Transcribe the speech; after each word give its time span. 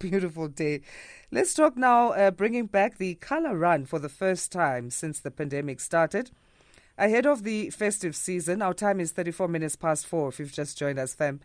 beautiful 0.00 0.48
day. 0.48 0.80
Let's 1.30 1.54
talk 1.54 1.76
now, 1.76 2.10
uh, 2.10 2.32
bringing 2.32 2.66
back 2.66 2.98
the 2.98 3.14
color 3.16 3.56
run 3.56 3.84
for 3.84 4.00
the 4.00 4.08
first 4.08 4.50
time 4.50 4.90
since 4.90 5.20
the 5.20 5.30
pandemic 5.30 5.78
started. 5.78 6.32
Ahead 6.98 7.26
of 7.26 7.44
the 7.44 7.70
festive 7.70 8.16
season, 8.16 8.62
our 8.62 8.74
time 8.74 8.98
is 8.98 9.12
34 9.12 9.46
minutes 9.46 9.76
past 9.76 10.06
four 10.06 10.28
if 10.28 10.40
you've 10.40 10.52
just 10.52 10.76
joined 10.76 10.98
us, 10.98 11.14
fam. 11.14 11.40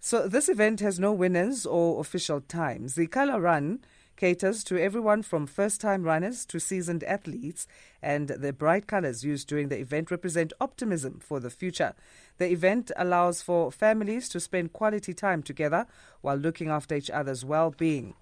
So, 0.00 0.28
this 0.28 0.48
event 0.48 0.80
has 0.80 1.00
no 1.00 1.12
winners 1.12 1.64
or 1.64 2.00
official 2.00 2.40
times. 2.42 2.94
The 2.94 3.06
color 3.06 3.40
run 3.40 3.80
caters 4.18 4.64
to 4.64 4.76
everyone 4.76 5.22
from 5.22 5.46
first 5.46 5.80
time 5.80 6.02
runners 6.02 6.44
to 6.44 6.58
seasoned 6.58 7.04
athletes, 7.04 7.68
and 8.02 8.28
the 8.28 8.52
bright 8.52 8.88
colors 8.88 9.24
used 9.24 9.48
during 9.48 9.68
the 9.68 9.78
event 9.78 10.10
represent 10.10 10.52
optimism 10.60 11.20
for 11.20 11.38
the 11.38 11.50
future. 11.50 11.94
The 12.38 12.50
event 12.50 12.90
allows 12.96 13.42
for 13.42 13.70
families 13.70 14.28
to 14.30 14.40
spend 14.40 14.72
quality 14.72 15.14
time 15.14 15.44
together 15.44 15.86
while 16.20 16.36
looking 16.36 16.68
after 16.68 16.96
each 16.96 17.10
other's 17.10 17.44
well 17.44 17.70
being. 17.70 18.14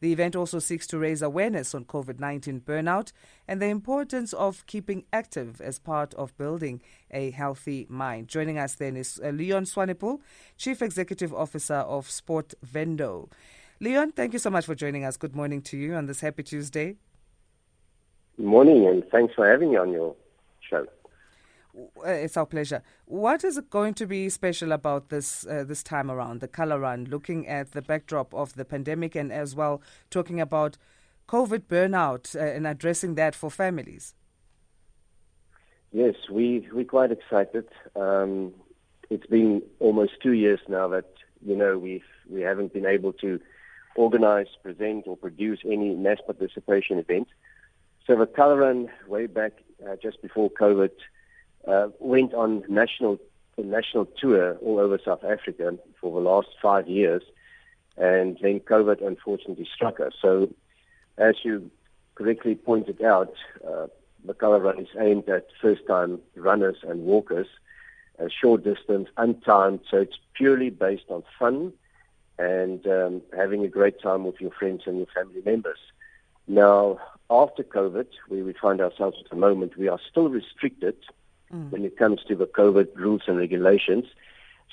The 0.00 0.12
event 0.12 0.34
also 0.34 0.60
seeks 0.60 0.86
to 0.88 0.98
raise 0.98 1.20
awareness 1.20 1.74
on 1.74 1.84
COVID 1.84 2.20
19 2.20 2.60
burnout 2.60 3.12
and 3.46 3.60
the 3.60 3.66
importance 3.66 4.32
of 4.32 4.64
keeping 4.66 5.04
active 5.12 5.60
as 5.60 5.78
part 5.78 6.14
of 6.14 6.36
building 6.38 6.80
a 7.10 7.32
healthy 7.32 7.86
mind. 7.90 8.28
Joining 8.28 8.56
us 8.56 8.76
then 8.76 8.96
is 8.96 9.20
uh, 9.22 9.28
Leon 9.28 9.64
Swanepoel, 9.64 10.20
Chief 10.56 10.80
Executive 10.80 11.34
Officer 11.34 11.74
of 11.74 12.08
Sport 12.08 12.54
Vendo. 12.64 13.28
Leon, 13.82 14.12
thank 14.12 14.34
you 14.34 14.38
so 14.38 14.50
much 14.50 14.66
for 14.66 14.74
joining 14.74 15.06
us. 15.06 15.16
Good 15.16 15.34
morning 15.34 15.62
to 15.62 15.76
you 15.78 15.94
on 15.94 16.04
this 16.04 16.20
happy 16.20 16.42
Tuesday. 16.42 16.96
Good 18.36 18.44
morning, 18.44 18.86
and 18.86 19.02
thanks 19.10 19.32
for 19.34 19.50
having 19.50 19.70
me 19.70 19.78
on 19.78 19.90
your 19.90 20.14
show. 20.68 20.86
Uh, 21.74 22.10
it's 22.10 22.36
our 22.36 22.44
pleasure. 22.44 22.82
What 23.06 23.42
is 23.42 23.58
going 23.70 23.94
to 23.94 24.06
be 24.06 24.28
special 24.28 24.72
about 24.72 25.08
this 25.08 25.46
uh, 25.46 25.64
this 25.66 25.82
time 25.82 26.10
around, 26.10 26.40
the 26.40 26.48
color 26.48 26.78
run, 26.78 27.06
looking 27.06 27.48
at 27.48 27.72
the 27.72 27.80
backdrop 27.80 28.34
of 28.34 28.54
the 28.54 28.66
pandemic 28.66 29.14
and 29.14 29.32
as 29.32 29.54
well 29.54 29.80
talking 30.10 30.42
about 30.42 30.76
COVID 31.26 31.60
burnout 31.60 32.36
uh, 32.36 32.40
and 32.40 32.66
addressing 32.66 33.14
that 33.14 33.34
for 33.34 33.50
families? 33.50 34.14
Yes, 35.90 36.16
we, 36.30 36.68
we're 36.70 36.84
quite 36.84 37.12
excited. 37.12 37.66
Um, 37.96 38.52
it's 39.08 39.26
been 39.26 39.62
almost 39.78 40.12
two 40.22 40.32
years 40.32 40.60
now 40.68 40.86
that, 40.88 41.10
you 41.40 41.56
know, 41.56 41.78
we've, 41.78 42.04
we 42.28 42.42
haven't 42.42 42.74
been 42.74 42.86
able 42.86 43.14
to 43.14 43.40
organize, 43.94 44.48
present, 44.62 45.06
or 45.06 45.16
produce 45.16 45.60
any 45.64 45.94
mass 45.94 46.18
participation 46.24 46.98
event. 46.98 47.28
So 48.06 48.16
the 48.16 48.26
color 48.26 48.56
run 48.56 48.88
way 49.06 49.26
back 49.26 49.52
uh, 49.86 49.96
just 50.02 50.22
before 50.22 50.50
COVID 50.50 50.90
uh, 51.66 51.88
went 51.98 52.34
on 52.34 52.64
national 52.68 53.18
a 53.56 53.62
national 53.62 54.06
tour 54.06 54.56
all 54.62 54.78
over 54.78 54.98
South 55.04 55.24
Africa 55.24 55.76
for 56.00 56.12
the 56.12 56.26
last 56.26 56.48
five 56.62 56.88
years, 56.88 57.22
and 57.96 58.38
then 58.40 58.60
COVID 58.60 59.04
unfortunately 59.06 59.68
struck 59.72 60.00
us. 60.00 60.14
So, 60.22 60.48
as 61.18 61.34
you 61.42 61.70
correctly 62.14 62.54
pointed 62.54 63.02
out, 63.02 63.34
uh, 63.66 63.88
the 64.24 64.34
color 64.34 64.60
run 64.60 64.78
is 64.78 64.88
aimed 64.98 65.28
at 65.28 65.48
first-time 65.60 66.20
runners 66.36 66.78
and 66.82 67.02
walkers, 67.02 67.48
short 68.28 68.64
distance, 68.64 69.08
untimed. 69.16 69.80
So 69.90 69.98
it's 69.98 70.18
purely 70.34 70.70
based 70.70 71.06
on 71.08 71.22
fun 71.38 71.72
and 72.40 72.86
um, 72.86 73.20
having 73.36 73.64
a 73.64 73.68
great 73.68 74.00
time 74.00 74.24
with 74.24 74.40
your 74.40 74.50
friends 74.50 74.82
and 74.86 74.96
your 74.96 75.06
family 75.14 75.42
members. 75.44 75.78
Now, 76.48 76.98
after 77.28 77.62
COVID, 77.62 78.06
where 78.28 78.44
we 78.44 78.54
find 78.54 78.80
ourselves 78.80 79.18
at 79.22 79.28
the 79.28 79.36
moment, 79.36 79.76
we 79.76 79.88
are 79.88 80.00
still 80.10 80.30
restricted 80.30 80.96
mm. 81.52 81.70
when 81.70 81.84
it 81.84 81.98
comes 81.98 82.24
to 82.28 82.34
the 82.34 82.46
COVID 82.46 82.96
rules 82.96 83.22
and 83.26 83.36
regulations. 83.36 84.06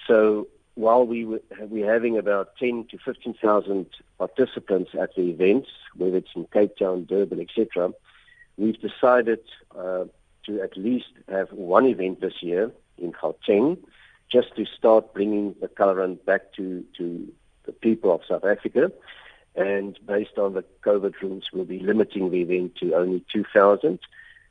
So 0.08 0.48
while 0.76 1.06
we 1.06 1.26
were, 1.26 1.42
we're 1.60 1.92
having 1.92 2.18
about 2.18 2.56
10 2.56 2.88
to 2.92 2.98
15,000 3.04 3.86
participants 4.18 4.92
at 4.98 5.14
the 5.16 5.24
events, 5.24 5.70
whether 5.96 6.18
it's 6.18 6.36
in 6.36 6.46
Cape 6.54 6.78
Town, 6.78 7.04
Durban, 7.04 7.42
etc., 7.42 7.92
we've 8.58 8.80
decided 8.80 9.42
uh, 9.78 10.06
to 10.46 10.62
at 10.62 10.78
least 10.78 11.12
have 11.28 11.52
one 11.52 11.86
event 11.86 12.22
this 12.22 12.42
year 12.42 12.72
in 12.98 13.12
Gauteng, 13.12 13.78
just 14.32 14.56
to 14.56 14.66
start 14.66 15.14
bringing 15.14 15.54
the 15.60 15.68
color 15.68 15.96
run 15.96 16.16
back 16.26 16.54
to, 16.54 16.86
to 16.98 17.28
the 17.68 17.72
people 17.72 18.12
of 18.12 18.22
South 18.28 18.44
Africa. 18.44 18.92
And 19.56 20.00
based 20.06 20.38
on 20.38 20.54
the 20.54 20.64
COVID 20.84 21.14
rules, 21.22 21.44
we'll 21.54 21.66
be 21.66 21.80
limiting 21.80 22.32
the 22.32 22.42
event 22.42 22.76
to 22.78 22.96
only 22.96 23.24
2,000 23.32 24.00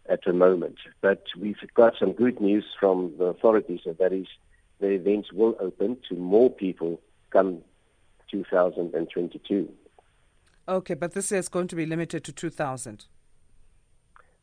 at 0.08 0.20
the 0.24 0.32
moment. 0.32 0.76
But 1.00 1.24
we've 1.38 1.56
got 1.74 1.94
some 1.98 2.12
good 2.12 2.40
news 2.40 2.64
from 2.78 3.14
the 3.18 3.24
authorities, 3.24 3.80
and 3.84 3.98
that 3.98 4.12
is 4.12 4.26
the 4.80 4.90
events 4.90 5.32
will 5.32 5.56
open 5.58 5.96
to 6.08 6.14
more 6.14 6.50
people 6.50 7.00
come 7.30 7.62
2022. 8.30 9.68
Okay, 10.68 10.94
but 10.94 11.12
this 11.12 11.30
year 11.30 11.40
is 11.40 11.48
going 11.48 11.68
to 11.68 11.76
be 11.76 11.86
limited 11.86 12.24
to 12.24 12.32
2,000. 12.32 13.06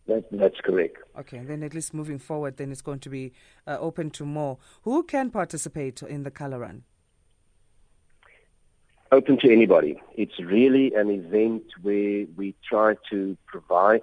That, 0.07 0.25
that's 0.31 0.59
correct. 0.62 0.97
Okay, 1.17 1.39
then 1.39 1.63
at 1.63 1.73
least 1.73 1.94
moving 1.94 2.19
forward, 2.19 2.57
then 2.57 2.72
it's 2.72 2.81
going 2.81 3.00
to 3.00 3.09
be 3.09 3.33
uh, 3.67 3.78
open 3.79 4.09
to 4.12 4.25
more. 4.25 4.57
Who 4.83 5.03
can 5.03 5.29
participate 5.29 6.01
in 6.01 6.23
the 6.23 6.31
color 6.31 6.59
run? 6.59 6.83
Open 9.13 9.38
to 9.38 9.51
anybody. 9.51 10.01
It's 10.16 10.40
really 10.40 10.94
an 10.96 11.12
event 11.12 11.63
where 11.84 12.25
we 12.35 12.56
try 12.68 12.96
to 13.12 13.38
provide 13.46 14.01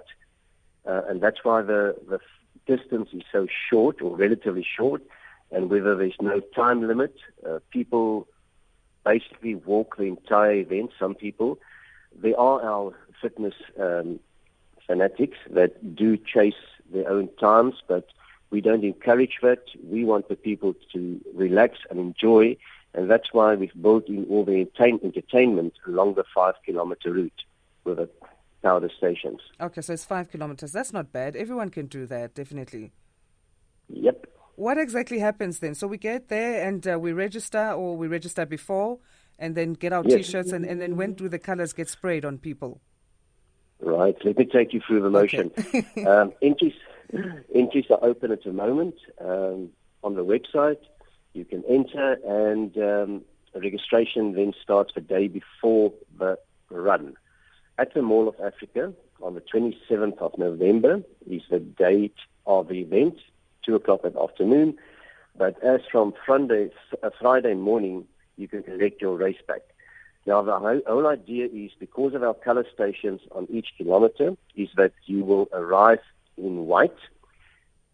uh, 0.85 1.01
and 1.07 1.21
that's 1.21 1.43
why 1.43 1.61
the, 1.61 1.95
the 2.07 2.19
distance 2.65 3.09
is 3.13 3.23
so 3.31 3.47
short 3.69 4.01
or 4.01 4.15
relatively 4.15 4.65
short. 4.77 5.03
And 5.51 5.69
whether 5.69 5.95
there's 5.95 6.15
no 6.21 6.39
time 6.39 6.87
limit, 6.87 7.15
uh, 7.47 7.59
people 7.71 8.27
basically 9.05 9.55
walk 9.55 9.97
the 9.97 10.05
entire 10.05 10.53
event. 10.53 10.91
Some 10.97 11.15
people, 11.15 11.59
there 12.15 12.39
are 12.39 12.63
our 12.63 12.93
fitness 13.21 13.55
um, 13.79 14.19
fanatics 14.87 15.37
that 15.49 15.95
do 15.95 16.17
chase 16.17 16.63
their 16.91 17.09
own 17.09 17.29
times, 17.39 17.75
but 17.87 18.07
we 18.49 18.61
don't 18.61 18.83
encourage 18.83 19.39
that. 19.41 19.63
We 19.83 20.05
want 20.05 20.29
the 20.29 20.35
people 20.35 20.73
to 20.93 21.21
relax 21.33 21.79
and 21.89 21.99
enjoy, 21.99 22.55
and 22.93 23.09
that's 23.09 23.29
why 23.31 23.55
we've 23.55 23.81
built 23.81 24.07
in 24.07 24.25
all 24.29 24.43
the 24.43 24.67
entertainment 24.79 25.73
along 25.87 26.15
the 26.15 26.23
five 26.35 26.55
kilometer 26.65 27.11
route 27.11 27.43
with 27.83 27.99
a 27.99 28.09
power 28.61 28.87
stations. 28.97 29.39
Okay, 29.59 29.81
so 29.81 29.93
it's 29.93 30.05
five 30.05 30.29
kilometers. 30.29 30.71
That's 30.71 30.93
not 30.93 31.11
bad. 31.11 31.35
Everyone 31.35 31.69
can 31.69 31.87
do 31.87 32.05
that, 32.07 32.35
definitely. 32.35 32.91
Yep. 33.87 34.27
What 34.55 34.77
exactly 34.77 35.19
happens 35.19 35.59
then? 35.59 35.73
So 35.73 35.87
we 35.87 35.97
get 35.97 36.27
there 36.27 36.67
and 36.67 36.85
uh, 36.87 36.99
we 36.99 37.13
register, 37.13 37.71
or 37.71 37.97
we 37.97 38.07
register 38.07 38.45
before, 38.45 38.99
and 39.39 39.55
then 39.55 39.73
get 39.73 39.93
our 39.93 40.03
yes. 40.05 40.27
t-shirts, 40.27 40.51
and, 40.51 40.65
and 40.65 40.79
then 40.79 40.95
when 40.97 41.13
do 41.13 41.27
the 41.27 41.39
colors 41.39 41.73
get 41.73 41.89
sprayed 41.89 42.25
on 42.25 42.37
people? 42.37 42.81
Right. 43.79 44.15
Let 44.23 44.37
me 44.37 44.45
take 44.45 44.73
you 44.73 44.81
through 44.85 45.01
the 45.01 45.09
motion. 45.09 45.51
Okay. 45.57 46.05
um, 46.05 46.33
entries, 46.41 46.73
entries 47.55 47.85
are 47.89 48.03
open 48.03 48.31
at 48.31 48.43
the 48.43 48.53
moment 48.53 48.95
um, 49.19 49.69
on 50.03 50.15
the 50.15 50.23
website. 50.23 50.77
You 51.33 51.45
can 51.45 51.63
enter, 51.67 52.17
and 52.25 52.77
um, 52.77 53.21
registration 53.55 54.33
then 54.33 54.53
starts 54.61 54.93
the 54.93 55.01
day 55.01 55.27
before 55.27 55.93
the 56.17 56.37
run 56.69 57.15
at 57.81 57.93
the 57.93 58.01
Mall 58.01 58.27
of 58.27 58.35
Africa 58.39 58.93
on 59.21 59.33
the 59.33 59.41
27th 59.41 60.17
of 60.19 60.37
November 60.37 61.01
is 61.29 61.41
the 61.49 61.59
date 61.59 62.15
of 62.45 62.67
the 62.67 62.81
event, 62.81 63.17
2 63.65 63.75
o'clock 63.75 64.01
in 64.03 64.13
the 64.13 64.21
afternoon. 64.21 64.77
But 65.35 65.61
as 65.63 65.81
from 65.91 66.13
Friday, 66.25 66.69
uh, 67.01 67.09
Friday 67.19 67.55
morning, 67.55 68.05
you 68.37 68.47
can 68.47 68.63
collect 68.63 69.01
your 69.01 69.17
race 69.17 69.41
pack. 69.47 69.61
Now, 70.27 70.43
the 70.43 70.83
whole 70.85 71.07
idea 71.07 71.47
is 71.47 71.71
because 71.79 72.13
of 72.13 72.21
our 72.21 72.35
color 72.35 72.65
stations 72.71 73.21
on 73.31 73.47
each 73.49 73.69
kilometer, 73.77 74.35
is 74.55 74.69
that 74.75 74.93
you 75.05 75.23
will 75.23 75.49
arrive 75.51 76.01
in 76.37 76.67
white, 76.67 76.97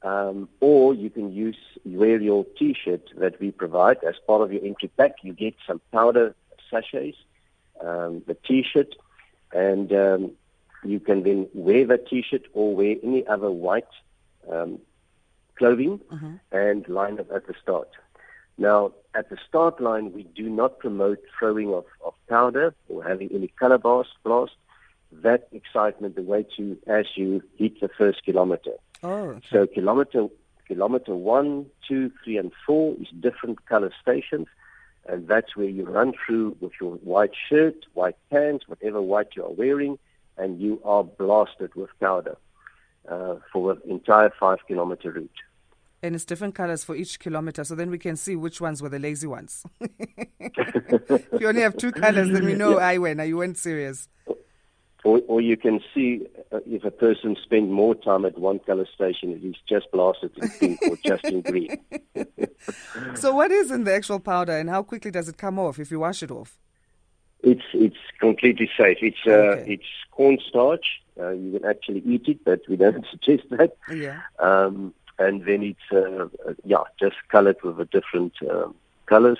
um, 0.07 0.47
or 0.62 0.94
you 0.94 1.09
can 1.09 1.31
use 1.34 1.57
wear 1.85 2.19
your 2.22 2.45
T-shirt 2.57 3.03
that 3.18 3.40
we 3.41 3.51
provide 3.51 3.97
as 4.03 4.16
part 4.25 4.41
of 4.41 4.53
your 4.53 4.63
entry 4.63 4.90
pack. 4.97 5.16
You 5.22 5.34
get 5.34 5.56
some 5.68 5.81
powder 5.91 6.35
sachets, 6.69 7.18
um, 7.81 8.23
the 8.25 8.38
T-shirt, 8.47 8.95
and 9.51 9.92
um, 9.92 10.31
you 10.83 11.00
can 11.00 11.24
then 11.24 11.50
wear 11.54 11.86
that 11.88 12.07
T-shirt 12.07 12.44
or 12.54 12.75
wear 12.75 12.95
any 13.04 13.27
other 13.27 13.51
white 13.51 13.94
um, 14.51 14.80
clothing 15.57 16.00
uh-huh. 16.12 16.27
and 16.51 16.88
line 16.88 17.19
up 17.19 17.30
at 17.31 17.48
the 17.48 17.56
start. 17.62 17.89
Now, 18.57 18.94
at 19.13 19.30
the 19.30 19.38
start 19.48 19.81
line, 19.81 20.13
we 20.13 20.24
do 20.24 20.50
not 20.50 20.80
promote 20.80 21.19
throwing 21.38 21.74
of, 21.74 21.86
of 22.06 22.13
powder 22.30 22.74
or 22.88 23.03
having 23.03 23.30
any 23.33 23.50
color 23.60 23.77
blast. 23.77 24.56
That 25.12 25.48
excitement 25.51 26.15
the 26.15 26.21
way 26.21 26.45
to 26.57 26.77
as 26.88 27.06
you 27.15 27.42
hit 27.57 27.80
the 27.80 27.89
first 27.98 28.24
kilometer. 28.24 28.74
Oh. 29.04 29.40
So 29.50 29.68
kilometer 29.68 30.28
kilometer 30.68 31.16
one, 31.16 31.68
two, 31.88 32.12
three, 32.24 32.38
and 32.38 32.52
four 32.66 32.96
is 33.00 33.08
different 33.22 33.66
color 33.66 33.92
stations 34.02 34.48
and 35.08 35.28
that's 35.28 35.56
where 35.56 35.68
you 35.68 35.86
run 35.86 36.14
through 36.26 36.58
with 36.60 36.74
your 36.82 36.94
white 36.96 37.32
shirt, 37.50 37.86
white 37.94 38.18
pants, 38.30 38.68
whatever 38.68 39.02
white 39.02 39.30
you 39.36 39.44
are 39.44 39.52
wearing, 39.52 39.98
and 40.38 40.60
you 40.60 40.82
are 40.84 41.04
blasted 41.04 41.74
with 41.76 41.90
powder 42.00 42.38
uh, 43.10 43.36
for 43.52 43.76
the 43.76 43.90
entire 43.90 44.32
five 44.40 44.60
kilometer 44.68 45.12
route. 45.12 45.32
And 46.04 46.14
it's 46.14 46.26
different 46.26 46.54
colors 46.54 46.84
for 46.84 46.96
each 46.96 47.20
kilometer, 47.20 47.64
so 47.64 47.74
then 47.74 47.90
we 47.90 47.98
can 47.98 48.16
see 48.16 48.36
which 48.36 48.62
ones 48.62 48.84
were 48.84 48.90
the 48.90 49.00
lazy 49.00 49.28
ones. 49.28 49.64
if 49.80 51.42
you 51.42 51.48
only 51.48 51.62
have 51.62 51.76
two 51.78 51.92
colors, 51.92 52.30
then 52.30 52.46
we 52.46 52.54
know 52.54 52.78
yeah. 52.78 52.86
I 52.86 52.98
went. 53.00 53.26
You 53.26 53.38
weren't 53.38 53.58
serious. 53.58 54.08
Or, 55.07 55.21
or 55.30 55.39
you 55.39 55.56
can 55.56 55.80
see 55.94 56.27
uh, 56.51 56.59
if 56.65 56.83
a 56.83 56.92
person 56.92 57.38
spent 57.42 57.69
more 57.69 57.95
time 57.95 58.25
at 58.25 58.38
one 58.38 58.59
color 58.59 58.86
station, 58.94 59.31
if 59.31 59.42
he's 59.42 59.56
just 59.65 59.89
blasted 59.94 60.31
in 60.36 60.50
pink 60.59 60.80
or 60.81 60.98
just 60.98 61.24
in 61.24 61.39
green. 61.44 61.77
so, 63.15 63.33
what 63.33 63.50
is 63.50 63.71
in 63.71 63.86
the 63.86 63.94
actual 63.94 64.19
powder, 64.19 64.57
and 64.57 64.69
how 64.69 64.83
quickly 64.83 65.09
does 65.09 65.30
it 65.30 65.38
come 65.38 65.57
off 65.59 65.80
if 65.80 65.92
you 65.92 66.01
wash 66.01 66.24
it 66.24 66.30
off? 66.30 66.57
It's 67.42 67.63
it's 67.74 67.95
completely 68.19 68.69
safe. 68.77 68.98
It's 69.01 69.25
uh, 69.25 69.63
it's 69.65 69.86
cornstarch. 70.12 70.86
Uh, 71.18 71.30
you 71.30 71.57
can 71.57 71.69
actually 71.69 72.01
eat 72.06 72.27
it, 72.27 72.44
but 72.44 72.60
we 72.68 72.75
don't 72.75 73.06
suggest 73.12 73.44
that. 73.51 73.77
Yeah. 73.89 74.19
Um, 74.39 74.94
and 75.19 75.45
then 75.45 75.63
it's 75.63 75.88
uh, 75.89 76.25
uh, 76.50 76.53
yeah, 76.65 76.83
just 77.00 77.15
colored 77.30 77.63
with 77.63 77.80
a 77.80 77.86
different 77.86 78.33
um, 78.51 78.75
colors. 79.06 79.39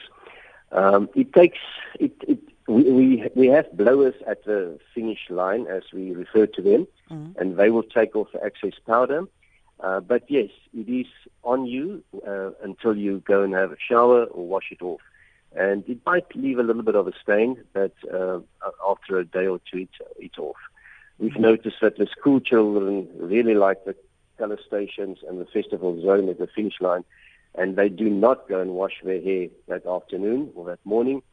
Um, 0.72 1.10
it 1.14 1.34
takes 1.34 1.60
it, 2.00 2.14
it 2.26 2.40
we, 2.68 2.84
we 2.84 3.30
we 3.36 3.48
have 3.48 3.72
blowers 3.76 4.16
at 4.26 4.44
the 4.46 4.80
finish 4.94 5.30
line 5.30 5.68
as 5.68 5.84
we 5.94 6.12
refer 6.12 6.46
to 6.48 6.62
them, 6.62 6.88
mm-hmm. 7.10 7.40
and 7.40 7.58
they 7.58 7.70
will 7.70 7.84
take 7.84 8.16
off 8.16 8.32
the 8.34 8.44
excess 8.44 8.74
powder. 8.86 9.24
Uh, 9.80 10.00
but 10.00 10.24
yes, 10.30 10.50
it 10.74 10.90
is 10.90 11.08
on 11.44 11.66
you 11.66 12.04
uh, 12.28 12.50
until 12.64 12.98
you 12.98 13.20
go 13.20 13.44
and 13.44 13.54
have 13.54 13.72
a 13.72 13.78
shower 13.80 14.24
or 14.26 14.48
wash 14.48 14.72
it 14.72 14.82
off 14.82 15.02
and 15.56 15.84
it 15.88 16.00
might 16.06 16.36
leave 16.36 16.60
a 16.60 16.64
little 16.64 16.84
bit 16.84 16.96
of 16.96 17.08
a 17.08 17.14
stain, 17.22 17.64
but 17.74 17.94
uh, 18.14 18.40
after 18.88 19.18
a 19.18 19.26
day 19.26 19.48
or 19.48 19.60
two, 19.72 19.80
it, 19.80 19.90
it's 20.20 20.38
off. 20.38 20.56
We've 21.18 21.32
mm-hmm. 21.32 21.42
noticed 21.42 21.78
that 21.82 21.98
the 21.98 22.08
school 22.08 22.40
children 22.40 23.08
really 23.18 23.56
like 23.56 23.84
the 23.86 23.96
color 24.38 24.60
stations 24.66 25.20
and 25.28 25.40
the 25.40 25.46
festival 25.46 26.00
zone 26.02 26.30
at 26.30 26.38
the 26.38 26.48
finish 26.48 26.80
line, 26.80 27.04
and 27.56 27.76
they 27.76 27.90
do 27.90 28.10
not 28.10 28.48
go 28.48 28.62
and 28.62 28.72
wash 28.72 29.02
their 29.04 29.22
hair 29.22 29.48
that 29.68 29.86
afternoon 29.86 30.52
or 30.56 30.66
that 30.66 30.80
morning. 30.86 31.24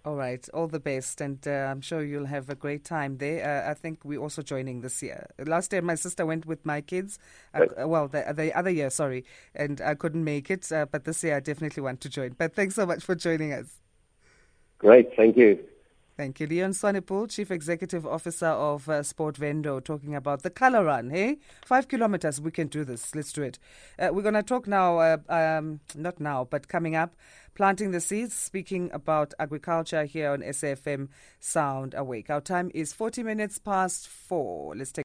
All 0.05 0.15
right, 0.15 0.47
all 0.53 0.67
the 0.67 0.79
best, 0.79 1.19
and 1.19 1.39
uh, 1.47 1.49
I'm 1.49 1.81
sure 1.81 2.03
you'll 2.03 2.27
have 2.27 2.47
a 2.51 2.53
great 2.53 2.85
time 2.85 3.17
there. 3.17 3.65
Uh, 3.65 3.71
I 3.71 3.73
think 3.73 4.05
we're 4.05 4.19
also 4.19 4.43
joining 4.43 4.81
this 4.81 5.01
year. 5.01 5.27
Last 5.43 5.73
year, 5.73 5.81
my 5.81 5.95
sister 5.95 6.27
went 6.27 6.45
with 6.45 6.63
my 6.63 6.81
kids. 6.81 7.17
Uh, 7.55 7.87
well, 7.87 8.07
the, 8.07 8.23
the, 8.35 8.55
other 8.55 8.69
year, 8.69 8.91
sorry, 8.91 9.25
and 9.55 9.81
I 9.81 9.95
couldn't 9.95 10.23
make 10.23 10.51
it, 10.51 10.71
uh, 10.71 10.85
but 10.85 11.05
this 11.05 11.23
year 11.23 11.37
I 11.37 11.39
definitely 11.39 11.81
want 11.81 12.01
to 12.01 12.09
join. 12.09 12.35
But 12.37 12.53
thanks 12.53 12.75
so 12.75 12.85
much 12.85 13.03
for 13.03 13.15
joining 13.15 13.51
us. 13.51 13.79
Great, 14.77 15.09
thank 15.15 15.37
you. 15.37 15.57
Thank 16.17 16.39
you. 16.39 16.47
Leon 16.47 16.71
Swanepoel, 16.71 17.29
Chief 17.29 17.51
Executive 17.51 18.07
Officer 18.07 18.47
of 18.47 18.87
uh, 18.87 19.01
Sportvendo, 19.01 19.83
talking 19.83 20.15
about 20.15 20.43
the 20.43 20.49
color 20.49 20.85
run. 20.85 21.09
Hey, 21.09 21.39
five 21.65 21.89
kilometers, 21.89 22.39
we 22.39 22.51
can 22.51 22.67
do 22.67 22.85
this. 22.85 23.13
Let's 23.13 23.33
do 23.33 23.43
it. 23.43 23.59
Uh, 23.99 24.11
we're 24.13 24.21
going 24.21 24.35
to 24.35 24.41
talk 24.41 24.65
now, 24.65 24.99
uh, 24.99 25.17
um, 25.27 25.81
not 25.93 26.21
now, 26.21 26.47
but 26.49 26.69
coming 26.69 26.95
up, 26.95 27.17
planting 27.53 27.91
the 27.91 27.99
seeds, 27.99 28.33
speaking 28.33 28.89
about 28.93 29.33
agriculture 29.39 30.05
here 30.05 30.31
on 30.31 30.39
SAFM 30.39 31.09
Sound 31.41 31.93
Awake. 31.93 32.29
Our 32.29 32.39
time 32.39 32.71
is 32.73 32.93
40 32.93 33.21
minutes 33.23 33.59
past 33.59 34.07
four. 34.07 34.73
Let's 34.73 34.93
take 34.93 35.03